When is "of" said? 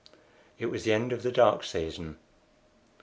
1.13-1.21